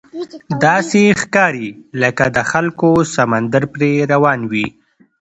داسې 0.63 1.01
ښکاري 1.21 1.67
لکه 2.01 2.25
د 2.35 2.37
خلکو 2.51 2.89
سمندر 3.15 3.63
پرې 3.73 3.91
روان 4.13 4.39
وي. 4.51 4.67